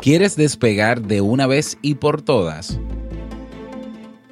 ¿Quieres 0.00 0.34
despegar 0.34 1.02
de 1.02 1.20
una 1.20 1.46
vez 1.46 1.76
y 1.82 1.96
por 1.96 2.22
todas? 2.22 2.80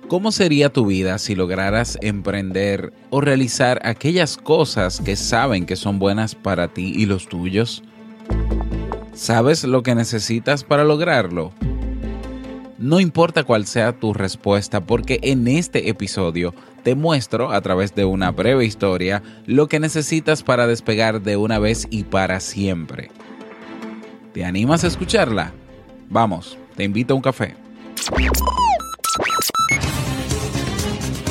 ¿Cómo 0.09 0.33
sería 0.33 0.73
tu 0.73 0.87
vida 0.87 1.19
si 1.19 1.35
lograras 1.35 1.99
emprender 2.01 2.95
o 3.11 3.21
realizar 3.21 3.79
aquellas 3.85 4.39
cosas 4.39 4.99
que 4.99 5.15
saben 5.15 5.67
que 5.67 5.77
son 5.77 5.99
buenas 5.99 6.35
para 6.35 6.69
ti 6.69 6.95
y 6.97 7.05
los 7.05 7.29
tuyos? 7.29 7.83
¿Sabes 9.13 9.63
lo 9.65 9.83
que 9.83 9.95
necesitas 9.95 10.65
para 10.65 10.85
lograrlo? 10.85 11.53
No 12.79 12.99
importa 12.99 13.45
cuál 13.45 13.67
sea 13.67 13.93
tu 13.93 14.15
respuesta, 14.15 14.87
porque 14.87 15.19
en 15.23 15.49
este 15.49 15.91
episodio 15.91 16.55
te 16.83 16.95
muestro 16.95 17.53
a 17.53 17.61
través 17.61 17.95
de 17.95 18.07
una 18.07 18.31
breve 18.31 18.65
historia 18.65 19.23
lo 19.45 19.67
que 19.67 19.81
necesitas 19.81 20.43
para 20.43 20.67
despegar 20.67 21.21
de 21.21 21.37
una 21.37 21.59
vez 21.59 21.87
y 21.91 22.05
para 22.05 22.41
siempre. 22.41 23.11
¿Te 24.33 24.45
animas 24.45 24.85
a 24.85 24.87
escucharla? 24.87 25.53
Vamos, 26.11 26.57
te 26.77 26.85
invito 26.85 27.13
a 27.13 27.17
un 27.17 27.23
café. 27.23 27.55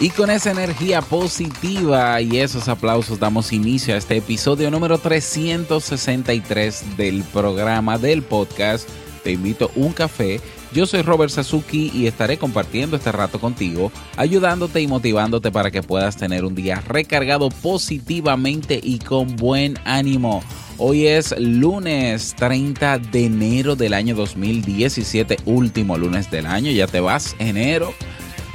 Y 0.00 0.10
con 0.10 0.30
esa 0.30 0.52
energía 0.52 1.02
positiva 1.02 2.20
y 2.20 2.38
esos 2.38 2.68
aplausos 2.68 3.18
damos 3.18 3.52
inicio 3.52 3.94
a 3.94 3.96
este 3.96 4.18
episodio 4.18 4.70
número 4.70 4.98
363 4.98 6.96
del 6.96 7.24
programa 7.24 7.98
del 7.98 8.22
podcast. 8.22 8.88
Te 9.24 9.32
invito 9.32 9.72
un 9.74 9.92
café. 9.92 10.40
Yo 10.72 10.86
soy 10.86 11.02
Robert 11.02 11.32
Sasuki 11.32 11.90
y 11.92 12.06
estaré 12.06 12.38
compartiendo 12.38 12.96
este 12.96 13.10
rato 13.10 13.40
contigo, 13.40 13.90
ayudándote 14.16 14.80
y 14.80 14.86
motivándote 14.86 15.50
para 15.50 15.72
que 15.72 15.82
puedas 15.82 16.16
tener 16.16 16.44
un 16.44 16.54
día 16.54 16.80
recargado 16.86 17.48
positivamente 17.48 18.78
y 18.80 19.00
con 19.00 19.34
buen 19.34 19.80
ánimo. 19.84 20.44
Hoy 20.76 21.08
es 21.08 21.34
lunes 21.40 22.36
30 22.36 22.98
de 22.98 23.24
enero 23.24 23.74
del 23.74 23.94
año 23.94 24.14
2017, 24.14 25.38
último 25.44 25.98
lunes 25.98 26.30
del 26.30 26.46
año. 26.46 26.70
Ya 26.70 26.86
te 26.86 27.00
vas, 27.00 27.34
enero. 27.40 27.92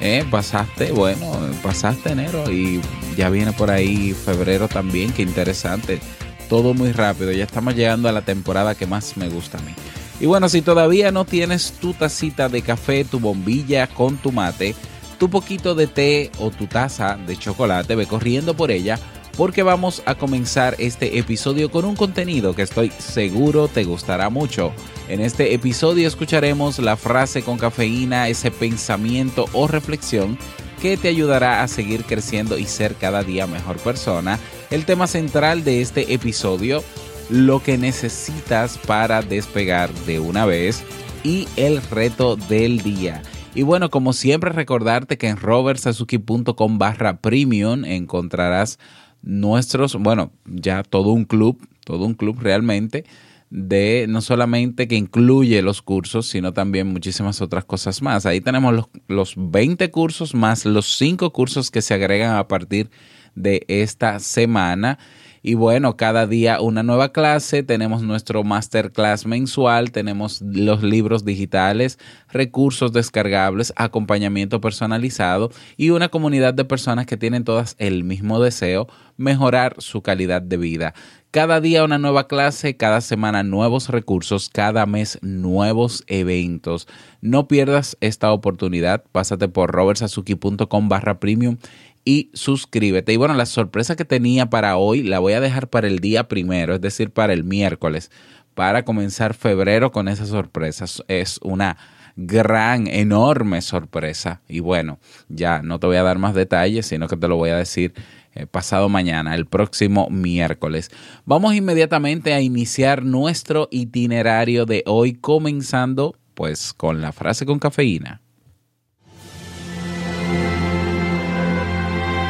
Eh, 0.06 0.26
pasaste, 0.30 0.92
bueno, 0.92 1.32
pasaste 1.64 2.12
enero 2.12 2.52
y 2.52 2.82
ya 3.16 3.30
viene 3.30 3.54
por 3.54 3.72
ahí 3.72 4.12
febrero 4.12 4.68
también, 4.68 5.14
qué 5.14 5.22
interesante. 5.22 6.02
Todo 6.50 6.73
muy 6.73 6.92
rápido, 6.92 7.32
ya 7.32 7.45
estamos 7.45 7.73
llegando 7.73 8.10
a 8.10 8.12
la 8.12 8.22
temporada 8.22 8.76
que 8.76 8.86
más 8.86 9.16
me 9.16 9.30
gusta 9.30 9.60
a 9.60 9.62
mí. 9.62 9.72
Y 10.20 10.26
bueno, 10.26 10.50
si 10.50 10.61
todavía 10.61 11.14
no 11.14 11.23
tienes 11.23 11.72
tu 11.80 11.94
tacita 11.94 12.50
de 12.50 12.61
café, 12.61 13.05
tu 13.05 13.22
bombilla 13.22 13.88
con 13.88 14.17
tu 14.17 14.33
mate, 14.33 14.76
tu 15.20 15.30
poquito 15.30 15.73
de 15.73 15.88
té 15.88 16.32
o 16.38 16.52
tu 16.52 16.67
taza 16.67 17.16
de 17.16 17.38
chocolate, 17.38 17.95
ve 17.95 18.06
corriendo 18.06 18.58
por 18.58 18.72
ella 18.72 19.00
porque 19.38 19.64
vamos 19.64 20.04
a 20.05 20.16
comenzar 20.16 20.76
este 20.77 21.17
episodio 21.17 21.71
con 21.71 21.86
un 21.86 21.95
contenido 21.95 22.54
que 22.54 22.61
estoy 22.61 22.92
seguro 22.99 23.67
te 23.67 23.83
gustará 23.83 24.30
mucho. 24.30 24.73
En 25.10 25.21
este 25.21 25.54
episodio 25.54 26.08
escucharemos 26.08 26.80
la 26.80 26.98
frase 26.98 27.42
con 27.42 27.58
cafeína, 27.58 28.27
ese 28.27 28.52
pensamiento 28.52 29.45
o 29.54 29.67
reflexión 29.67 30.38
que 30.82 30.98
te 30.98 31.08
ayudará 31.08 31.64
a 31.64 31.67
seguir 31.67 32.04
creciendo 32.04 32.58
y 32.58 32.66
ser 32.66 32.95
cada 32.95 33.23
día 33.23 33.48
mejor 33.48 33.77
persona. 33.77 34.39
El 34.70 34.86
tema 34.86 35.08
central 35.08 35.64
de 35.64 35.82
este 35.82 36.14
episodio, 36.14 36.83
lo 37.30 37.64
que 37.64 37.77
necesitas 37.77 38.77
para 38.77 39.21
despegar 39.21 39.92
de 40.05 40.20
una 40.20 40.45
vez 40.45 40.83
y 41.23 41.48
el 41.55 41.82
reto 41.82 42.36
del 42.36 42.82
día. 42.82 43.21
Y 43.55 43.61
bueno, 43.61 43.89
como 43.89 44.14
siempre 44.14 44.52
recordarte 44.52 45.17
que 45.17 45.27
en 45.27 45.38
robertsazuki.com 45.38 46.77
barra 46.80 47.21
premium 47.21 47.86
encontrarás 47.86 48.80
nuestros, 49.23 49.95
bueno, 49.95 50.32
ya 50.45 50.84
todo 50.84 51.10
un 51.10 51.26
club, 51.26 51.58
todo 51.86 52.06
un 52.06 52.14
club 52.14 52.38
realmente 52.39 53.06
de 53.50 54.08
no 54.10 54.22
solamente 54.22 54.88
que 54.88 54.95
incluye 54.95 55.61
los 55.61 55.84
cursos, 55.84 56.28
sino 56.28 56.54
también 56.54 56.88
muchísimas 56.88 57.39
otras 57.39 57.64
cosas 57.64 58.02
más. 58.02 58.26
Ahí 58.26 58.42
tenemos 58.42 58.73
los, 58.73 58.89
los 59.08 59.36
20 59.38 59.92
cursos 59.92 60.33
más 60.33 60.66
los 60.66 60.98
5 60.98 61.32
cursos 61.32 61.70
que 61.70 61.83
se 61.83 61.94
agregan 61.94 62.36
a 62.36 62.48
partir 62.48 62.89
de 63.36 63.64
esta 63.67 64.20
semana. 64.20 64.98
Y 65.45 65.55
bueno, 65.55 65.98
cada 65.98 66.26
día 66.26 66.61
una 66.61 66.83
nueva 66.83 67.11
clase, 67.11 67.64
tenemos 67.64 68.02
nuestro 68.02 68.45
masterclass 68.45 69.26
mensual, 69.26 69.92
tenemos 69.92 70.42
los 70.42 70.81
libros 70.81 71.26
digitales, 71.26 71.99
recursos 72.31 72.93
descargables, 72.93 73.73
acompañamiento 73.76 74.61
personalizado 74.61 75.52
y 75.76 75.89
una 75.89 76.08
comunidad 76.08 76.53
de 76.53 76.64
personas 76.64 77.05
que 77.08 77.17
tienen 77.17 77.43
todas 77.43 77.76
el 77.77 78.05
mismo 78.05 78.39
deseo, 78.39 78.87
mejorar 79.17 79.76
su 79.80 80.02
calidad 80.02 80.42
de 80.42 80.55
vida. 80.55 80.93
Cada 81.33 81.59
día 81.59 81.83
una 81.83 81.98
nueva 81.98 82.27
clase, 82.27 82.77
cada 82.77 83.02
semana 83.02 83.42
nuevos 83.42 83.89
recursos, 83.89 84.49
cada 84.49 84.86
mes 84.86 85.17
nuevos 85.23 86.03
eventos. 86.05 86.87
No 87.21 87.48
pierdas 87.48 87.98
esta 88.02 88.32
oportunidad. 88.32 89.03
Pásate 89.11 89.48
por 89.48 89.71
robertsazuki.com 89.71 90.89
barra 90.89 91.20
premium 91.20 91.58
y 92.05 92.30
suscríbete. 92.33 93.14
Y 93.14 93.17
bueno, 93.17 93.33
la 93.33 93.45
sorpresa 93.45 93.95
que 93.95 94.05
tenía 94.05 94.49
para 94.49 94.77
hoy 94.77 95.03
la 95.03 95.19
voy 95.19 95.33
a 95.33 95.41
dejar 95.41 95.69
para 95.69 95.87
el 95.87 95.99
día 95.99 96.27
primero, 96.27 96.75
es 96.75 96.81
decir, 96.81 97.11
para 97.11 97.33
el 97.33 97.43
miércoles, 97.43 98.11
para 98.53 98.86
comenzar 98.86 99.33
febrero 99.33 99.91
con 99.91 100.08
esas 100.08 100.30
sorpresas. 100.30 101.03
Es 101.08 101.39
una 101.41 101.77
gran, 102.15 102.87
enorme 102.87 103.61
sorpresa. 103.61 104.41
Y 104.47 104.59
bueno, 104.59 104.99
ya 105.30 105.61
no 105.61 105.80
te 105.80 105.87
voy 105.87 105.97
a 105.97 106.03
dar 106.03 106.19
más 106.19 106.36
detalles, 106.36 106.86
sino 106.86 107.08
que 107.08 107.17
te 107.17 107.27
lo 107.27 107.37
voy 107.37 107.49
a 107.49 107.58
decir 107.58 107.93
eh, 108.35 108.47
pasado 108.47 108.89
mañana, 108.89 109.35
el 109.35 109.45
próximo 109.45 110.09
miércoles. 110.09 110.89
Vamos 111.25 111.55
inmediatamente 111.55 112.33
a 112.33 112.41
iniciar 112.41 113.03
nuestro 113.03 113.67
itinerario 113.71 114.65
de 114.65 114.83
hoy, 114.87 115.14
comenzando 115.14 116.15
pues 116.33 116.73
con 116.73 117.02
la 117.02 117.11
frase 117.11 117.45
con 117.45 117.59
cafeína. 117.59 118.23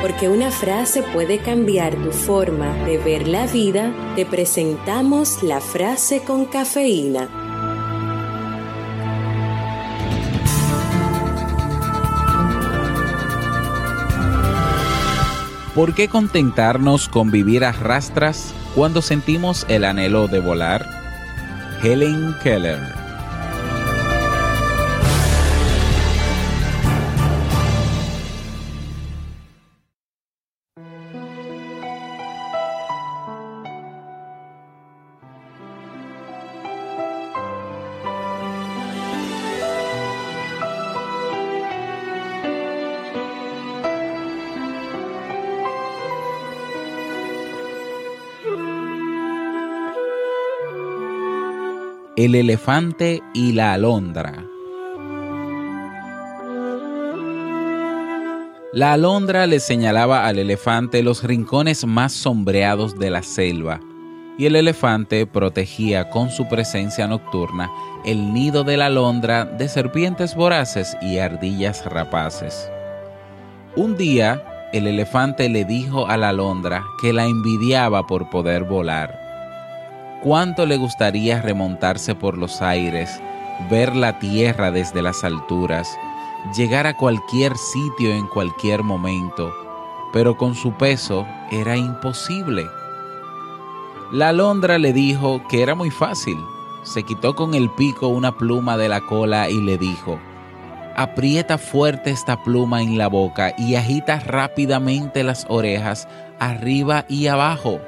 Porque 0.03 0.28
una 0.28 0.52
frase 0.52 1.02
puede 1.02 1.38
cambiar 1.38 1.96
tu 1.96 2.12
forma 2.12 2.74
de 2.84 2.97
ver 2.97 3.25
la 3.25 3.47
vida, 3.47 3.94
te 4.18 4.25
presentamos 4.25 5.41
la 5.44 5.62
frase 5.62 6.24
con 6.24 6.44
cafeína. 6.44 7.30
¿Por 15.74 15.96
qué 15.96 16.09
contentarnos 16.09 17.08
con 17.08 17.32
vivir 17.32 17.64
a 17.64 17.72
rastras 17.72 18.53
cuando 18.76 19.02
sentimos 19.02 19.66
el 19.70 19.85
anhelo 19.85 20.28
de 20.28 20.41
volar? 20.41 20.85
Helen 21.82 22.35
Keller 22.44 23.03
El 52.23 52.35
elefante 52.35 53.22
y 53.34 53.52
la 53.52 53.73
alondra. 53.73 54.46
La 58.72 58.93
alondra 58.93 59.46
le 59.46 59.59
señalaba 59.59 60.25
al 60.25 60.40
elefante 60.40 61.03
los 61.03 61.25
rincones 61.25 61.85
más 61.85 62.14
sombreados 62.14 62.97
de 62.97 63.09
la 63.09 63.23
selva 63.23 63.81
y 64.37 64.46
el 64.46 64.55
elefante 64.55 65.28
protegía 65.28 66.09
con 66.11 66.29
su 66.29 66.47
presencia 66.47 67.08
nocturna 67.08 67.70
el 68.05 68.34
nido 68.34 68.64
de 68.64 68.78
la 68.78 68.85
alondra 68.85 69.43
de 69.43 69.67
serpientes 69.67 70.34
voraces 70.34 70.96
y 71.02 71.17
ardillas 71.17 71.85
rapaces. 71.85 72.72
Un 73.76 73.97
día, 73.97 74.69
el 74.72 74.87
elefante 74.87 75.49
le 75.49 75.66
dijo 75.66 76.08
a 76.08 76.16
la 76.16 76.29
alondra 76.29 76.85
que 77.02 77.11
la 77.11 77.26
envidiaba 77.26 78.08
por 78.08 78.29
poder 78.29 78.64
volar. 78.64 79.22
Cuánto 80.23 80.66
le 80.66 80.78
gustaría 80.78 81.41
remontarse 81.41 82.16
por 82.16 82.37
los 82.37 82.61
aires, 82.61 83.22
ver 83.70 83.93
la 83.93 84.20
tierra 84.20 84.72
desde 84.72 85.02
las 85.02 85.25
alturas, 85.25 85.99
llegar 86.55 86.87
a 86.87 86.96
cualquier 86.96 87.58
sitio 87.58 88.14
en 88.14 88.25
cualquier 88.28 88.84
momento, 88.84 89.53
pero 90.14 90.37
con 90.37 90.55
su 90.55 90.72
peso 90.73 91.28
era 91.52 91.75
imposible. 91.75 92.66
La 94.14 94.29
alondra 94.29 94.78
le 94.78 94.93
dijo 94.93 95.41
que 95.49 95.61
era 95.61 95.75
muy 95.75 95.91
fácil. 95.91 96.37
Se 96.84 97.03
quitó 97.03 97.35
con 97.35 97.53
el 97.53 97.69
pico 97.72 98.08
una 98.08 98.37
pluma 98.37 98.78
de 98.78 98.87
la 98.87 99.02
cola 99.02 99.49
y 99.49 99.59
le 99.59 99.78
dijo, 99.78 100.19
aprieta 100.96 101.58
fuerte 101.58 102.11
esta 102.11 102.41
pluma 102.43 102.81
en 102.81 102.97
la 102.97 103.08
boca 103.08 103.53
y 103.58 103.76
agita 103.76 104.22
rápidamente 104.22 105.22
las 105.22 105.46
orejas 105.49 106.08
arriba 106.40 107.03
y 107.09 107.28
abajo. 107.28 107.81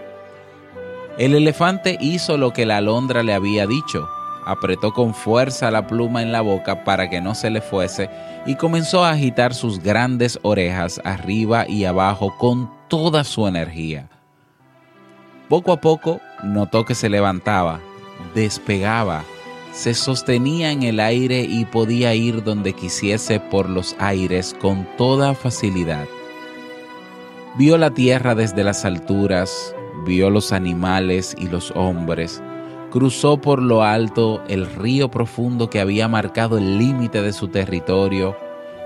El 1.17 1.33
elefante 1.33 1.97
hizo 2.01 2.38
lo 2.38 2.51
que 2.51 2.65
la 2.65 2.77
alondra 2.77 3.23
le 3.23 3.33
había 3.33 3.65
dicho. 3.65 4.09
Apretó 4.45 4.94
con 4.94 5.13
fuerza 5.13 5.71
la 5.71 5.88
pluma 5.88 6.21
en 6.21 6.31
la 6.31 6.41
boca 6.41 6.83
para 6.83 7.09
que 7.09 7.21
no 7.21 7.35
se 7.35 7.50
le 7.50 7.62
fuese 7.62 8.09
y 8.45 8.56
comenzó 8.56 9.03
a 9.03 9.12
agitar 9.12 9.53
sus 9.53 9.81
grandes 9.81 10.38
orejas 10.44 11.01
arriba 11.03 11.67
y 11.67 11.85
abajo 11.85 12.35
con 12.38 12.69
toda 12.89 13.23
su 13.23 13.47
energía. 13.47 14.09
Poco 15.50 15.71
a 15.71 15.81
poco 15.81 16.19
notó 16.44 16.85
que 16.85 16.95
se 16.95 17.09
levantaba, 17.09 17.79
despegaba, 18.33 19.23
se 19.71 19.94
sostenía 19.94 20.71
en 20.71 20.83
el 20.83 21.00
aire 21.00 21.41
y 21.41 21.65
podía 21.65 22.13
ir 22.13 22.44
donde 22.44 22.73
quisiese 22.73 23.39
por 23.39 23.69
los 23.69 23.95
aires 24.00 24.56
con 24.59 24.88
toda 24.97 25.33
facilidad. 25.33 26.06
Vio 27.57 27.77
la 27.77 27.91
tierra 27.91 28.35
desde 28.35 28.63
las 28.63 28.85
alturas, 28.85 29.75
vio 30.06 30.30
los 30.30 30.51
animales 30.51 31.36
y 31.38 31.47
los 31.47 31.71
hombres, 31.75 32.42
cruzó 32.92 33.38
por 33.38 33.62
lo 33.62 33.83
alto 33.83 34.42
el 34.47 34.65
río 34.65 35.09
profundo 35.09 35.69
que 35.69 35.80
había 35.80 36.07
marcado 36.07 36.57
el 36.57 36.77
límite 36.77 37.21
de 37.21 37.33
su 37.33 37.47
territorio, 37.47 38.38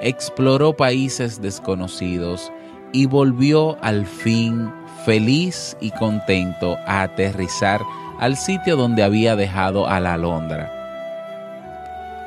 exploró 0.02 0.74
países 0.74 1.42
desconocidos 1.42 2.52
y 2.92 3.06
volvió 3.06 3.78
al 3.84 4.06
fin 4.06 4.72
feliz 5.06 5.78
y 5.80 5.92
contento 5.92 6.78
a 6.86 7.04
aterrizar 7.04 7.82
al 8.20 8.36
sitio 8.36 8.76
donde 8.76 9.04
había 9.04 9.36
dejado 9.36 9.88
a 9.88 10.00
la 10.00 10.16
alondra. 10.16 10.72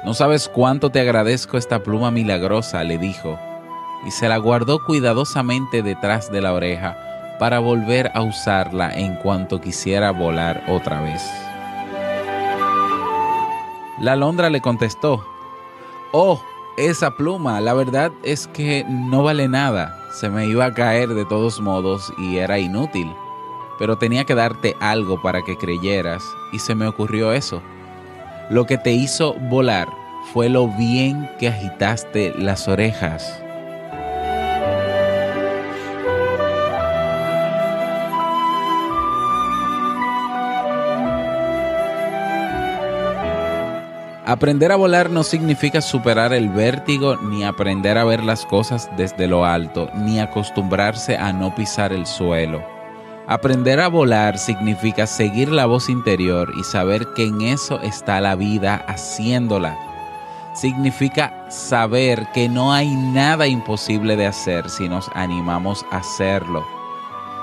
No 0.04 0.14
sabes 0.14 0.48
cuánto 0.48 0.90
te 0.90 1.00
agradezco 1.00 1.58
esta 1.58 1.82
pluma 1.82 2.10
milagrosa, 2.10 2.82
le 2.82 2.98
dijo, 2.98 3.38
y 4.06 4.10
se 4.10 4.28
la 4.28 4.36
guardó 4.36 4.84
cuidadosamente 4.84 5.82
detrás 5.82 6.30
de 6.32 6.40
la 6.40 6.52
oreja 6.52 7.11
para 7.42 7.58
volver 7.58 8.08
a 8.14 8.22
usarla 8.22 8.96
en 8.96 9.16
cuanto 9.16 9.60
quisiera 9.60 10.12
volar 10.12 10.62
otra 10.68 11.00
vez. 11.00 11.20
La 13.98 14.12
alondra 14.12 14.48
le 14.48 14.60
contestó, 14.60 15.26
Oh, 16.12 16.40
esa 16.76 17.16
pluma, 17.16 17.60
la 17.60 17.74
verdad 17.74 18.12
es 18.22 18.46
que 18.46 18.86
no 18.88 19.24
vale 19.24 19.48
nada 19.48 19.92
se 20.12 20.30
me 20.30 20.46
iba 20.46 20.66
a 20.66 20.72
caer 20.72 21.08
de 21.08 21.24
todos 21.24 21.60
modos 21.60 22.12
y 22.16 22.36
era 22.36 22.60
inútil. 22.60 23.12
Pero 23.76 23.98
tenía 23.98 24.24
que 24.24 24.36
darte 24.36 24.76
algo 24.78 25.20
para 25.20 25.42
que 25.42 25.56
creyeras 25.56 26.22
y 26.52 26.60
se 26.60 26.76
me 26.76 26.86
ocurrió 26.86 27.32
eso. 27.32 27.60
Lo 28.50 28.66
que 28.66 28.78
te 28.78 28.92
hizo 28.92 29.34
volar 29.50 29.88
fue 30.32 30.48
lo 30.48 30.68
bien 30.68 31.28
que 31.40 31.48
agitaste 31.48 32.34
las 32.38 32.68
orejas. 32.68 33.41
Aprender 44.32 44.72
a 44.72 44.76
volar 44.76 45.10
no 45.10 45.24
significa 45.24 45.82
superar 45.82 46.32
el 46.32 46.48
vértigo 46.48 47.16
ni 47.16 47.44
aprender 47.44 47.98
a 47.98 48.04
ver 48.04 48.24
las 48.24 48.46
cosas 48.46 48.88
desde 48.96 49.28
lo 49.28 49.44
alto, 49.44 49.90
ni 49.94 50.20
acostumbrarse 50.20 51.18
a 51.18 51.34
no 51.34 51.54
pisar 51.54 51.92
el 51.92 52.06
suelo. 52.06 52.64
Aprender 53.26 53.78
a 53.78 53.88
volar 53.88 54.38
significa 54.38 55.06
seguir 55.06 55.52
la 55.52 55.66
voz 55.66 55.90
interior 55.90 56.50
y 56.58 56.64
saber 56.64 57.08
que 57.14 57.26
en 57.26 57.42
eso 57.42 57.78
está 57.82 58.22
la 58.22 58.34
vida 58.34 58.76
haciéndola. 58.88 59.76
Significa 60.54 61.44
saber 61.50 62.26
que 62.32 62.48
no 62.48 62.72
hay 62.72 62.88
nada 62.88 63.46
imposible 63.46 64.16
de 64.16 64.28
hacer 64.28 64.70
si 64.70 64.88
nos 64.88 65.10
animamos 65.12 65.84
a 65.90 65.98
hacerlo. 65.98 66.64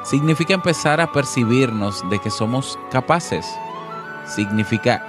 Significa 0.04 0.56
empezar 0.56 1.00
a 1.02 1.12
percibirnos 1.12 2.04
de 2.10 2.18
que 2.18 2.32
somos 2.32 2.80
capaces 2.90 3.46
significa 4.30 5.04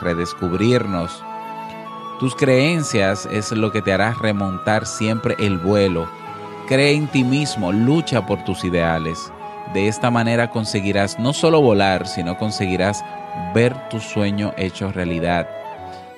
redescubrirnos. 0.00 1.22
Tus 2.20 2.34
creencias 2.36 3.26
es 3.26 3.52
lo 3.52 3.72
que 3.72 3.82
te 3.82 3.92
hará 3.92 4.14
remontar 4.14 4.86
siempre 4.86 5.34
el 5.38 5.58
vuelo. 5.58 6.08
Cree 6.68 6.92
en 6.92 7.08
ti 7.08 7.24
mismo, 7.24 7.72
lucha 7.72 8.24
por 8.24 8.44
tus 8.44 8.64
ideales. 8.64 9.32
De 9.72 9.88
esta 9.88 10.10
manera 10.10 10.50
conseguirás 10.50 11.18
no 11.18 11.32
solo 11.32 11.60
volar, 11.60 12.06
sino 12.06 12.38
conseguirás 12.38 13.04
ver 13.54 13.74
tu 13.88 13.98
sueño 14.00 14.52
hecho 14.56 14.92
realidad. 14.92 15.48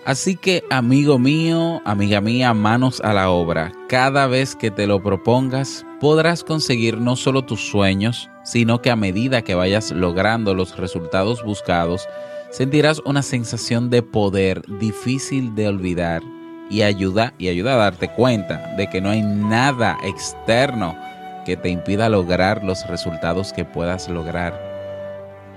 Así 0.07 0.37
que, 0.37 0.63
amigo 0.71 1.19
mío, 1.19 1.83
amiga 1.85 2.21
mía, 2.21 2.55
manos 2.55 3.01
a 3.01 3.13
la 3.13 3.29
obra. 3.29 3.73
Cada 3.89 4.29
vez 4.29 4.55
que 4.55 4.71
te 4.71 4.87
lo 4.87 5.03
propongas, 5.03 5.85
podrás 5.99 6.45
conseguir 6.45 6.99
no 6.99 7.17
solo 7.17 7.45
tus 7.45 7.69
sueños, 7.69 8.31
sino 8.45 8.81
que 8.81 8.93
a 8.93 8.95
medida 8.95 9.43
que 9.43 9.57
vayas 9.57 9.91
logrando 9.91 10.55
los 10.55 10.77
resultados 10.77 11.43
buscados, 11.43 12.07
sentirás 12.53 13.03
una 13.05 13.23
sensación 13.23 13.91
de 13.91 14.05
poder 14.05 14.63
difícil 14.79 15.57
de 15.57 15.67
olvidar 15.67 16.23
y 16.71 16.83
ayuda 16.83 17.35
y 17.37 17.49
ayuda 17.49 17.75
a 17.75 17.79
darte 17.79 18.09
cuenta 18.09 18.77
de 18.77 18.89
que 18.89 19.01
no 19.01 19.11
hay 19.11 19.23
nada 19.23 19.99
externo 20.05 20.97
que 21.45 21.57
te 21.57 21.69
impida 21.69 22.09
lograr 22.09 22.63
los 22.63 22.87
resultados 22.87 23.53
que 23.53 23.65
puedas 23.65 24.09
lograr. 24.09 24.55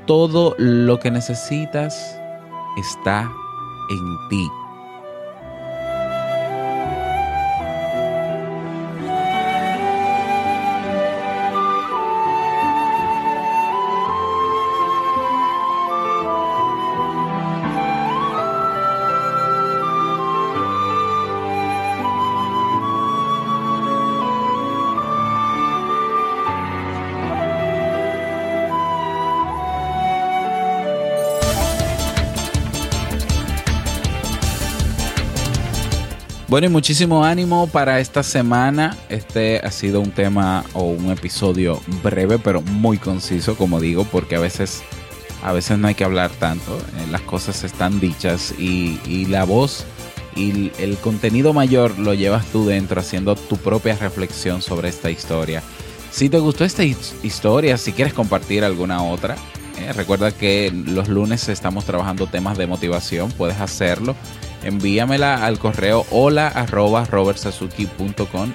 Todo 0.08 0.56
lo 0.58 0.98
que 0.98 1.12
necesitas 1.12 2.20
está 2.80 3.32
en 3.90 4.18
ti. 4.30 4.59
Bueno, 36.50 36.66
y 36.66 36.72
muchísimo 36.72 37.24
ánimo 37.24 37.68
para 37.68 38.00
esta 38.00 38.24
semana. 38.24 38.98
Este 39.08 39.60
ha 39.60 39.70
sido 39.70 40.02
un 40.02 40.10
tema 40.10 40.66
o 40.74 40.82
un 40.82 41.12
episodio 41.12 41.80
breve, 42.02 42.40
pero 42.40 42.64
muy 42.64 42.98
conciso, 42.98 43.56
como 43.56 43.80
digo, 43.80 44.04
porque 44.06 44.36
a 44.36 44.40
veces, 44.40 44.82
a 45.44 45.54
veces 45.54 45.78
no 45.78 45.88
hay 45.88 45.94
que 45.94 46.04
hablar 46.04 46.32
tanto. 46.32 46.76
Eh, 46.76 47.06
las 47.12 47.22
cosas 47.22 47.64
están 47.64 48.00
dichas 48.00 48.56
y, 48.58 49.28
la 49.28 49.44
voz 49.44 49.86
y 50.36 50.72
el 50.80 50.98
contenido 50.98 51.54
mayor 51.54 52.00
lo 52.00 52.16
llevas 52.16 52.48
tú 52.48 52.66
dentro 52.66 53.00
haciendo 53.00 53.36
tu 53.36 53.58
propia 53.58 53.96
reflexión 53.98 54.64
sobre 54.64 54.90
esta 54.90 55.12
historia. 55.12 55.62
Si 56.10 56.30
te 56.30 56.40
gustó 56.40 56.66
esta 56.66 56.84
historia, 56.84 57.78
si 57.78 57.92
quieres 57.92 58.16
compartir 58.16 58.64
alguna 58.64 59.04
otra, 59.04 59.36
eh, 59.78 59.94
recuerda 59.94 60.32
que 60.32 60.72
los 60.74 61.10
lunes 61.10 61.48
estamos 61.48 61.86
trabajando 61.86 62.26
temas 62.26 62.58
de 62.58 62.66
motivación, 62.66 63.32
puedes 63.34 63.62
hacerlo 63.62 64.16
envíamela 64.64 65.46
al 65.46 65.60
correo 65.60 66.06
hola 66.12 66.52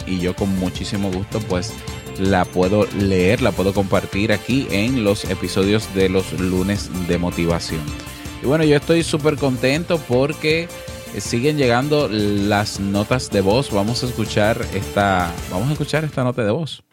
y 0.06 0.18
yo 0.20 0.36
con 0.36 0.58
muchísimo 0.58 1.10
gusto 1.10 1.40
pues 1.48 1.72
la 2.18 2.44
puedo 2.44 2.86
leer, 2.98 3.42
la 3.42 3.52
puedo 3.52 3.72
compartir 3.72 4.32
aquí 4.32 4.66
en 4.70 5.04
los 5.04 5.24
episodios 5.24 5.92
de 5.94 6.08
los 6.08 6.32
lunes 6.38 6.90
de 7.08 7.18
motivación. 7.18 7.82
Y 8.42 8.46
bueno, 8.46 8.64
yo 8.64 8.76
estoy 8.76 9.02
súper 9.02 9.36
contento 9.36 9.98
porque 10.08 10.68
siguen 11.18 11.56
llegando 11.56 12.08
las 12.08 12.80
notas 12.80 13.30
de 13.30 13.40
voz. 13.40 13.72
Vamos 13.72 14.02
a 14.02 14.06
escuchar 14.06 14.64
esta, 14.74 15.32
vamos 15.50 15.68
a 15.70 15.72
escuchar 15.72 16.04
esta 16.04 16.24
nota 16.24 16.44
de 16.44 16.50
voz. 16.50 16.84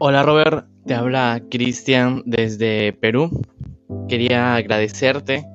Hola 0.00 0.22
Robert, 0.22 0.64
te 0.88 0.94
habla 0.94 1.42
Cristian 1.50 2.22
desde 2.24 2.94
Perú. 2.94 3.42
Quería 4.08 4.56
agradecerte 4.56 5.46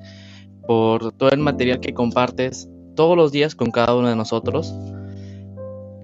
por 0.66 1.10
todo 1.12 1.30
el 1.30 1.40
material 1.40 1.80
que 1.80 1.92
compartes 1.92 2.68
todos 2.94 3.16
los 3.16 3.32
días 3.32 3.56
con 3.56 3.72
cada 3.72 3.96
uno 3.96 4.08
de 4.08 4.14
nosotros. 4.14 4.72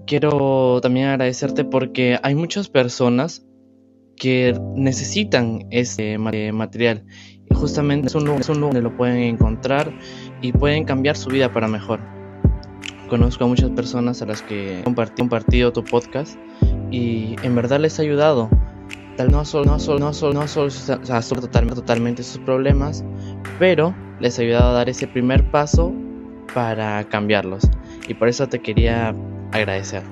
Quiero 0.05 0.81
también 0.83 1.07
agradecerte 1.07 1.65
porque 1.65 2.19
hay 2.25 2.35
muchas 2.35 2.69
personas 2.69 3.47
que 4.17 4.61
necesitan 4.75 5.65
este 5.71 6.19
material 6.19 7.05
y 7.49 7.55
justamente 7.55 8.09
es 8.09 8.17
un, 8.17 8.25
lugar, 8.25 8.45
donde 8.45 8.83
lo 8.83 8.97
pueden 8.97 9.19
encontrar 9.19 9.97
y 10.43 10.51
pueden 10.51 10.85
cambiar 10.85 11.17
su 11.17 11.31
vida 11.31 11.53
para 11.53 11.69
mejor. 11.69 12.01
Conozco 13.09 13.45
a 13.45 13.47
muchas 13.47 13.71
personas 13.71 14.23
a 14.23 14.27
las 14.27 14.43
que 14.43 14.81
he 14.81 14.83
compartido 14.83 15.73
tu 15.73 15.85
podcast 15.85 16.37
y 16.91 17.37
en 17.45 17.55
verdad 17.55 17.79
les 17.79 18.01
ha 18.01 18.03
ayudado. 18.03 18.51
No 19.29 19.45
solo, 19.45 19.65
no 19.67 19.79
solo, 19.79 19.99
no 19.99 20.13
solo, 20.13 20.35
no 20.35 20.49
solo, 20.49 21.41
totalmente, 21.41 21.75
totalmente 21.75 22.23
sus 22.23 22.39
problemas, 22.43 23.05
pero 23.59 23.95
les 24.21 24.39
ha 24.39 24.43
ayudado 24.43 24.71
a 24.71 24.73
dar 24.73 24.89
ese 24.89 25.07
primer 25.07 25.51
paso 25.51 25.93
para 26.55 27.05
cambiarlos. 27.09 27.65
Y 28.09 28.15
por 28.15 28.29
eso 28.29 28.49
te 28.49 28.61
quería 28.61 29.15
agradecer. 29.53 30.03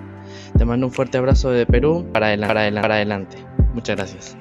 Te 0.56 0.64
mando 0.64 0.86
un 0.86 0.92
fuerte 0.92 1.18
abrazo 1.18 1.50
de 1.50 1.66
Perú 1.66 2.06
para 2.12 2.36
para 2.36 2.70
para 2.80 2.94
adelante. 2.94 3.38
Muchas 3.74 3.96
gracias. 3.96 4.36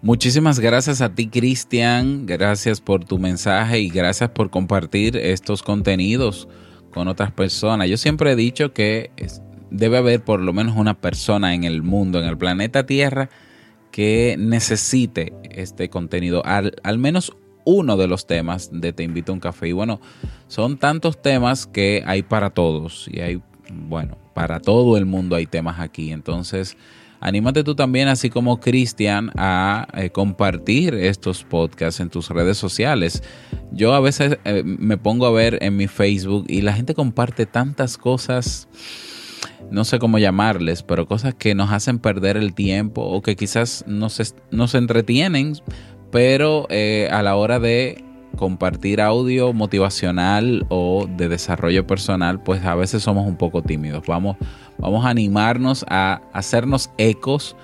Muchísimas 0.00 0.58
gracias 0.58 1.00
a 1.00 1.14
ti, 1.14 1.28
Cristian. 1.28 2.26
Gracias 2.26 2.80
por 2.80 3.04
tu 3.04 3.18
mensaje 3.18 3.78
y 3.78 3.88
gracias 3.88 4.30
por 4.30 4.50
compartir 4.50 5.16
estos 5.16 5.62
contenidos 5.62 6.48
con 6.92 7.06
otras 7.06 7.30
personas. 7.30 7.88
Yo 7.88 7.96
siempre 7.96 8.32
he 8.32 8.36
dicho 8.36 8.72
que 8.72 9.12
debe 9.72 9.98
haber 9.98 10.22
por 10.22 10.40
lo 10.40 10.52
menos 10.52 10.76
una 10.76 11.00
persona 11.00 11.54
en 11.54 11.64
el 11.64 11.82
mundo, 11.82 12.20
en 12.20 12.26
el 12.26 12.38
planeta 12.38 12.86
Tierra, 12.86 13.30
que 13.90 14.36
necesite 14.38 15.32
este 15.50 15.88
contenido, 15.90 16.44
al, 16.44 16.76
al 16.82 16.98
menos 16.98 17.32
uno 17.64 17.96
de 17.96 18.08
los 18.08 18.26
temas 18.26 18.70
de 18.72 18.92
Te 18.92 19.02
invito 19.02 19.32
a 19.32 19.34
un 19.34 19.40
café. 19.40 19.68
Y 19.68 19.72
bueno, 19.72 20.00
son 20.48 20.78
tantos 20.78 21.20
temas 21.20 21.66
que 21.66 22.02
hay 22.06 22.22
para 22.22 22.50
todos 22.50 23.08
y 23.10 23.20
hay, 23.20 23.42
bueno, 23.70 24.16
para 24.34 24.60
todo 24.60 24.96
el 24.96 25.06
mundo 25.06 25.36
hay 25.36 25.46
temas 25.46 25.80
aquí. 25.80 26.12
Entonces, 26.12 26.76
anímate 27.20 27.62
tú 27.62 27.74
también, 27.74 28.08
así 28.08 28.30
como 28.30 28.60
Cristian, 28.60 29.30
a 29.36 29.86
eh, 29.94 30.10
compartir 30.10 30.94
estos 30.94 31.44
podcasts 31.44 32.00
en 32.00 32.10
tus 32.10 32.28
redes 32.30 32.58
sociales. 32.58 33.22
Yo 33.70 33.94
a 33.94 34.00
veces 34.00 34.38
eh, 34.44 34.62
me 34.64 34.96
pongo 34.96 35.26
a 35.26 35.30
ver 35.30 35.58
en 35.62 35.76
mi 35.76 35.86
Facebook 35.86 36.46
y 36.48 36.62
la 36.62 36.72
gente 36.72 36.94
comparte 36.94 37.46
tantas 37.46 37.96
cosas, 37.96 38.68
no 39.70 39.84
sé 39.84 39.98
cómo 39.98 40.18
llamarles, 40.18 40.82
pero 40.82 41.06
cosas 41.06 41.34
que 41.34 41.54
nos 41.54 41.70
hacen 41.72 41.98
perder 41.98 42.36
el 42.36 42.54
tiempo 42.54 43.02
o 43.02 43.22
que 43.22 43.36
quizás 43.36 43.84
nos, 43.86 44.74
entretienen, 44.74 45.54
pero 46.10 46.66
eh, 46.70 47.08
a 47.10 47.22
la 47.22 47.36
hora 47.36 47.58
de 47.58 48.04
compartir 48.36 49.00
audio 49.00 49.52
motivacional 49.52 50.66
o 50.68 51.06
de 51.06 51.28
desarrollo 51.28 51.86
personal, 51.86 52.42
pues 52.42 52.64
a 52.64 52.74
veces 52.74 53.02
somos 53.02 53.26
un 53.26 53.36
poco 53.36 53.62
tímidos. 53.62 54.04
Vamos, 54.06 54.36
vamos 54.78 55.04
a 55.04 55.10
animarnos 55.10 55.84
a 55.88 56.20
hacernos 56.32 56.90
ecos 56.98 57.56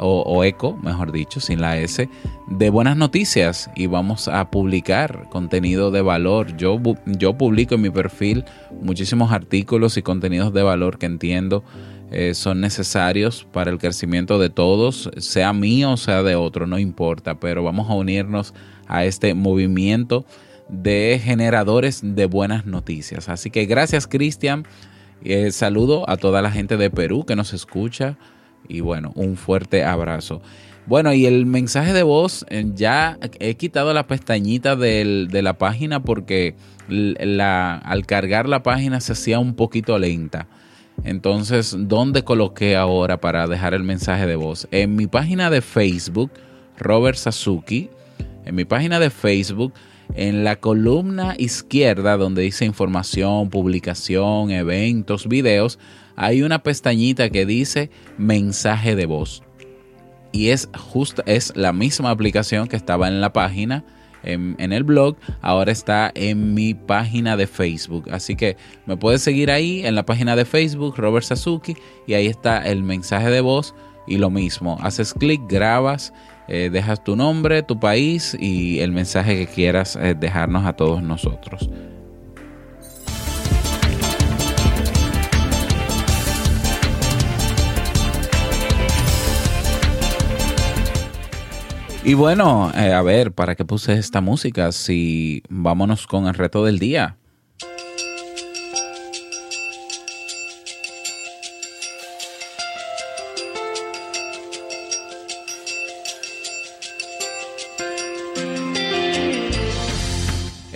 o, 0.00 0.44
eco, 0.44 0.76
mejor 0.82 1.12
dicho, 1.12 1.40
sin 1.40 1.60
la 1.60 1.78
S, 1.78 2.08
de 2.46 2.70
buenas 2.70 2.96
noticias 2.96 3.70
y 3.74 3.86
vamos 3.86 4.28
a 4.28 4.50
publicar 4.50 5.28
contenido 5.30 5.90
de 5.90 6.02
valor. 6.02 6.56
Yo, 6.56 6.80
yo 7.06 7.36
publico 7.36 7.74
en 7.74 7.82
mi 7.82 7.90
perfil 7.90 8.44
muchísimos 8.80 9.32
artículos 9.32 9.96
y 9.96 10.02
contenidos 10.02 10.52
de 10.52 10.62
valor 10.62 10.98
que 10.98 11.06
entiendo 11.06 11.64
eh, 12.10 12.32
son 12.32 12.60
necesarios 12.60 13.46
para 13.52 13.70
el 13.70 13.78
crecimiento 13.78 14.38
de 14.38 14.48
todos, 14.48 15.10
sea 15.18 15.52
mío 15.52 15.92
o 15.92 15.96
sea 15.98 16.22
de 16.22 16.36
otro, 16.36 16.66
no 16.66 16.78
importa, 16.78 17.38
pero 17.38 17.62
vamos 17.62 17.90
a 17.90 17.94
unirnos 17.94 18.54
a 18.86 19.04
este 19.04 19.34
movimiento 19.34 20.24
de 20.70 21.20
generadores 21.22 22.00
de 22.02 22.24
buenas 22.24 22.64
noticias. 22.64 23.28
Así 23.28 23.50
que 23.50 23.66
gracias 23.66 24.06
Cristian, 24.06 24.66
eh, 25.22 25.50
saludo 25.52 26.08
a 26.08 26.16
toda 26.16 26.40
la 26.40 26.50
gente 26.50 26.78
de 26.78 26.88
Perú 26.88 27.24
que 27.26 27.36
nos 27.36 27.52
escucha 27.52 28.16
y 28.66 28.80
bueno, 28.80 29.12
un 29.14 29.36
fuerte 29.36 29.84
abrazo. 29.84 30.42
Bueno, 30.86 31.12
y 31.12 31.26
el 31.26 31.44
mensaje 31.44 31.92
de 31.92 32.02
voz, 32.02 32.46
eh, 32.48 32.64
ya 32.74 33.18
he 33.40 33.56
quitado 33.56 33.92
la 33.92 34.06
pestañita 34.06 34.74
de 34.74 35.40
la 35.42 35.58
página 35.58 36.02
porque 36.02 36.54
la, 36.88 37.76
al 37.76 38.06
cargar 38.06 38.48
la 38.48 38.62
página 38.62 39.00
se 39.00 39.12
hacía 39.12 39.38
un 39.38 39.54
poquito 39.54 39.98
lenta. 39.98 40.48
Entonces, 41.04 41.76
¿dónde 41.78 42.24
coloqué 42.24 42.76
ahora 42.76 43.20
para 43.20 43.46
dejar 43.46 43.74
el 43.74 43.84
mensaje 43.84 44.26
de 44.26 44.36
voz? 44.36 44.66
En 44.70 44.96
mi 44.96 45.06
página 45.06 45.50
de 45.50 45.60
Facebook, 45.60 46.30
Robert 46.78 47.16
Sasuki, 47.16 47.90
en 48.44 48.54
mi 48.54 48.64
página 48.64 48.98
de 48.98 49.10
Facebook, 49.10 49.72
en 50.14 50.44
la 50.44 50.56
columna 50.56 51.34
izquierda 51.38 52.16
donde 52.16 52.42
dice 52.42 52.64
información, 52.64 53.50
publicación, 53.50 54.50
eventos, 54.50 55.28
videos, 55.28 55.78
hay 56.16 56.42
una 56.42 56.62
pestañita 56.62 57.30
que 57.30 57.46
dice 57.46 57.90
mensaje 58.16 58.96
de 58.96 59.06
voz. 59.06 59.42
Y 60.32 60.48
es 60.48 60.68
justa, 60.76 61.22
es 61.26 61.56
la 61.56 61.72
misma 61.72 62.10
aplicación 62.10 62.68
que 62.68 62.76
estaba 62.76 63.08
en 63.08 63.20
la 63.20 63.32
página 63.32 63.84
en, 64.22 64.72
el 64.72 64.84
blog, 64.84 65.16
ahora 65.40 65.72
está 65.72 66.10
en 66.14 66.54
mi 66.54 66.74
página 66.74 67.36
de 67.36 67.46
Facebook. 67.46 68.08
Así 68.10 68.36
que 68.36 68.56
me 68.86 68.96
puedes 68.96 69.22
seguir 69.22 69.50
ahí 69.50 69.86
en 69.86 69.94
la 69.94 70.04
página 70.04 70.36
de 70.36 70.44
Facebook, 70.44 70.96
Robert 70.96 71.24
Sasuki, 71.24 71.76
y 72.06 72.14
ahí 72.14 72.26
está 72.26 72.66
el 72.66 72.82
mensaje 72.82 73.30
de 73.30 73.40
voz 73.40 73.74
y 74.06 74.18
lo 74.18 74.30
mismo. 74.30 74.78
Haces 74.82 75.14
clic, 75.14 75.40
grabas, 75.48 76.12
eh, 76.48 76.70
dejas 76.72 77.04
tu 77.04 77.14
nombre, 77.14 77.62
tu 77.62 77.78
país 77.78 78.36
y 78.38 78.80
el 78.80 78.92
mensaje 78.92 79.36
que 79.36 79.46
quieras 79.46 79.96
eh, 79.96 80.14
dejarnos 80.18 80.64
a 80.64 80.72
todos 80.72 81.02
nosotros. 81.02 81.68
Y 92.08 92.14
bueno, 92.14 92.72
eh, 92.74 92.94
a 92.94 93.02
ver, 93.02 93.32
¿para 93.32 93.54
qué 93.54 93.66
puse 93.66 93.92
esta 93.98 94.22
música? 94.22 94.72
Si 94.72 95.42
vámonos 95.50 96.06
con 96.06 96.26
el 96.26 96.32
reto 96.32 96.64
del 96.64 96.78
día. 96.78 97.18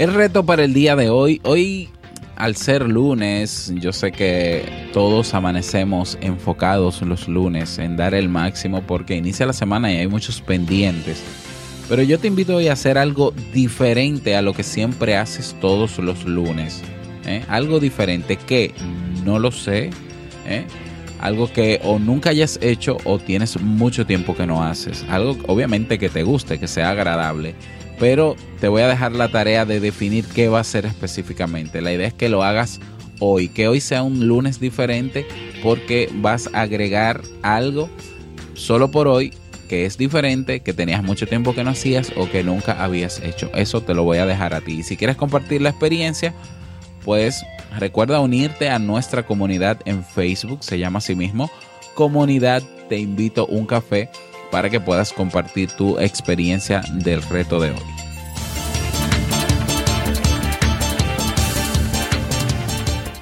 El 0.03 0.15
reto 0.15 0.45
para 0.45 0.65
el 0.65 0.75
día 0.75 0.97
de 0.97 1.11
hoy, 1.11 1.41
hoy 1.45 1.89
al 2.35 2.57
ser 2.57 2.89
lunes, 2.89 3.73
yo 3.77 3.93
sé 3.93 4.11
que 4.11 4.65
todos 4.93 5.33
amanecemos 5.33 6.19
enfocados 6.21 7.03
los 7.03 7.29
lunes 7.29 7.79
en 7.79 7.97
dar 7.97 8.13
el 8.13 8.29
máximo 8.29 8.83
porque 8.83 9.15
inicia 9.15 9.47
la 9.47 9.53
semana 9.53 9.93
y 9.93 9.99
hay 9.99 10.09
muchos 10.09 10.41
pendientes. 10.41 11.23
Pero 11.89 12.03
yo 12.03 12.19
te 12.19 12.27
invito 12.27 12.57
hoy 12.57 12.67
a 12.67 12.73
hacer 12.73 12.99
algo 12.99 13.33
diferente 13.53 14.35
a 14.35 14.43
lo 14.43 14.55
que 14.55 14.65
siempre 14.65 15.17
haces 15.17 15.55
todos 15.61 15.97
los 16.01 16.25
lunes. 16.25 16.83
¿eh? 17.25 17.45
Algo 17.47 17.79
diferente 17.79 18.37
que 18.37 18.75
no 19.25 19.39
lo 19.39 19.53
sé. 19.53 19.91
¿eh? 20.49 20.65
Algo 21.21 21.47
que 21.53 21.81
o 21.85 22.01
nunca 22.01 22.31
hayas 22.31 22.59
hecho 22.61 22.97
o 23.05 23.21
tienes 23.21 23.61
mucho 23.61 24.05
tiempo 24.05 24.35
que 24.35 24.49
no 24.49 24.65
haces. 24.65 25.07
Algo 25.09 25.37
obviamente 25.47 25.97
que 25.97 26.09
te 26.09 26.25
guste, 26.25 26.59
que 26.59 26.67
sea 26.67 26.91
agradable 26.91 27.55
pero 28.03 28.35
te 28.61 28.67
voy 28.67 28.83
a 28.83 28.89
dejar 28.89 29.13
la 29.13 29.29
tarea 29.29 29.65
de 29.65 29.79
definir 29.79 30.25
qué 30.25 30.49
va 30.49 30.59
a 30.59 30.65
ser 30.65 30.87
específicamente. 30.87 31.81
La 31.81 31.93
idea 31.93 32.09
es 32.09 32.13
que 32.13 32.29
lo 32.29 32.43
hagas 32.43 32.81
hoy, 33.21 33.49
que 33.49 33.69
hoy 33.69 33.81
sea 33.81 34.03
un 34.03 34.27
lunes 34.27 34.59
diferente 34.59 35.25
porque 35.63 36.11
vas 36.15 36.51
a 36.53 36.63
agregar 36.63 37.23
algo 37.43 37.89
solo 38.55 38.91
por 38.91 39.07
hoy 39.07 39.33
que 39.69 39.87
es 39.87 39.99
diferente, 39.99 40.65
que 40.65 40.73
tenías 40.73 41.05
mucho 41.05 41.29
tiempo 41.29 41.55
que 41.55 41.63
no 41.63 41.71
hacías 41.71 42.13
o 42.17 42.29
que 42.29 42.43
nunca 42.43 42.83
habías 42.83 43.23
hecho. 43.23 43.53
Eso 43.55 43.83
te 43.83 43.95
lo 43.95 44.03
voy 44.03 44.19
a 44.19 44.27
dejar 44.27 44.53
a 44.53 44.63
ti. 44.63 44.81
Y 44.81 44.83
si 44.83 44.97
quieres 44.97 45.15
compartir 45.15 45.63
la 45.63 45.69
experiencia, 45.69 46.35
pues 47.05 47.45
recuerda 47.79 48.19
unirte 48.19 48.69
a 48.69 48.81
nuestra 48.81 49.25
comunidad 49.25 49.79
en 49.85 50.03
Facebook, 50.03 50.65
se 50.65 50.81
llama 50.81 50.99
así 50.99 51.15
mismo 51.15 51.53
Comunidad 51.95 52.65
Te 52.89 52.99
Invito 52.99 53.47
un 53.47 53.65
Café 53.65 54.11
para 54.53 54.71
que 54.71 54.79
puedas 54.79 55.13
compartir 55.13 55.73
tu 55.73 55.99
experiencia 55.99 56.83
del 56.93 57.23
reto 57.23 57.59
de 57.59 57.71
hoy. 57.71 58.03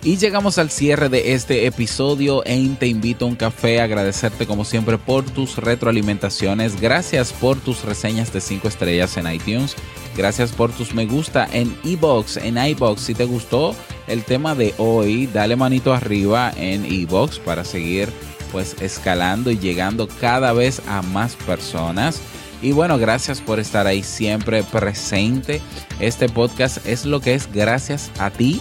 Y 0.03 0.17
llegamos 0.17 0.59
al 0.59 0.71
cierre 0.71 1.11
de 1.11 1.35
este 1.35 1.67
episodio 1.67 2.43
en 2.47 2.77
Te 2.77 2.87
invito 2.87 3.27
a 3.27 3.29
un 3.29 3.37
café. 3.37 3.81
Agradecerte 3.81 4.47
como 4.47 4.65
siempre 4.65 4.97
por 4.97 5.25
tus 5.25 5.59
retroalimentaciones. 5.59 6.81
Gracias 6.81 7.35
por 7.35 7.59
tus 7.61 7.85
reseñas 7.85 8.33
de 8.33 8.41
5 8.41 8.67
estrellas 8.67 9.17
en 9.19 9.31
iTunes. 9.31 9.77
Gracias 10.17 10.53
por 10.53 10.73
tus 10.73 10.95
me 10.95 11.07
gusta 11.07 11.47
en 11.53 11.77
iBox, 11.85 12.39
en 12.39 12.57
iBox. 12.57 13.03
Si 13.03 13.15
te 13.15 13.25
gustó 13.25 13.77
el 14.09 14.25
tema 14.25 14.55
de 14.55 14.75
hoy, 14.79 15.27
dale 15.27 15.55
manito 15.55 15.93
arriba 15.93 16.51
en 16.57 16.85
iBox 16.87 17.39
para 17.39 17.63
seguir 17.65 18.09
pues 18.53 18.77
escalando 18.81 19.51
y 19.51 19.59
llegando 19.59 20.09
cada 20.21 20.53
vez 20.53 20.83
a 20.89 21.03
más 21.03 21.37
personas. 21.37 22.21
Y 22.63 22.73
bueno, 22.73 22.99
gracias 22.99 23.41
por 23.41 23.59
estar 23.59 23.87
ahí 23.87 24.03
siempre 24.03 24.63
presente. 24.63 25.61
Este 25.99 26.29
podcast 26.29 26.87
es 26.87 27.07
lo 27.07 27.21
que 27.21 27.35
es 27.35 27.51
gracias 27.53 28.11
a 28.19 28.31
ti 28.31 28.61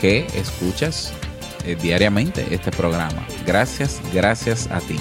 que 0.00 0.26
escuchas 0.34 1.12
eh, 1.64 1.76
diariamente 1.80 2.46
este 2.50 2.70
programa. 2.70 3.26
Gracias, 3.46 4.00
gracias 4.12 4.68
a 4.70 4.80
ti. 4.80 4.96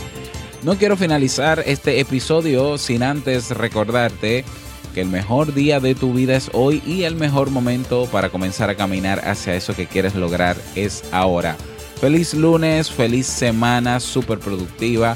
No 0.64 0.76
quiero 0.76 0.96
finalizar 0.96 1.64
este 1.66 2.00
episodio 2.00 2.78
sin 2.78 3.02
antes 3.02 3.50
recordarte 3.50 4.46
que 4.94 5.02
el 5.02 5.08
mejor 5.08 5.54
día 5.54 5.80
de 5.80 5.96
tu 5.96 6.14
vida 6.14 6.36
es 6.36 6.52
hoy 6.54 6.84
y 6.86 7.04
el 7.04 7.16
mejor 7.16 7.50
momento 7.50 8.06
para 8.12 8.30
comenzar 8.30 8.70
a 8.70 8.76
caminar 8.76 9.28
hacia 9.28 9.56
eso 9.56 9.76
que 9.76 9.88
quieres 9.88 10.16
lograr 10.16 10.58
es 10.76 11.04
ahora. 11.12 11.56
Feliz 12.01 12.34
lunes, 12.34 12.89
feliz 12.89 13.27
semana, 13.27 14.00
súper 14.00 14.39
productiva. 14.39 15.15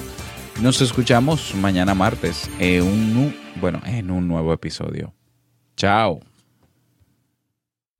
Nos 0.61 0.81
escuchamos 0.81 1.55
mañana 1.55 1.95
martes 1.95 2.47
en 2.59 2.83
un, 2.83 3.35
bueno, 3.59 3.81
en 3.87 4.11
un 4.11 4.27
nuevo 4.27 4.53
episodio. 4.53 5.11
Chao. 5.75 6.19